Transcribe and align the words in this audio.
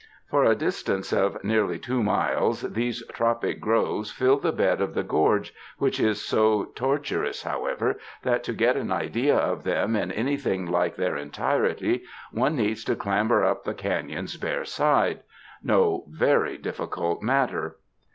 For 0.25 0.43
a 0.43 0.55
distance 0.55 1.13
of 1.13 1.43
nearly 1.43 1.77
two 1.77 2.01
miles 2.01 2.63
these 2.63 3.05
tropic 3.09 3.59
groves 3.61 4.09
fill 4.11 4.39
the 4.39 4.51
bed 4.51 4.81
of 4.81 4.95
the 4.95 5.03
gorge, 5.03 5.53
which 5.77 5.99
is 5.99 6.19
so 6.19 6.65
tor 6.73 6.97
tuous, 6.97 7.43
however, 7.43 7.99
that 8.23 8.43
to 8.45 8.53
get 8.53 8.75
an 8.75 8.91
idea 8.91 9.37
of 9.37 9.63
them 9.63 9.95
in 9.95 10.11
any 10.11 10.37
thing 10.37 10.65
like 10.65 10.95
their 10.95 11.15
entirety, 11.17 12.01
one 12.31 12.55
needs 12.55 12.83
to 12.85 12.95
clamber 12.95 13.43
up 13.45 13.63
the 13.63 13.75
caiion's 13.75 14.37
bare 14.37 14.65
side— 14.65 15.19
no 15.73 16.05
very 16.09 16.57
difficult 16.57 17.21
matter. 17.21 17.77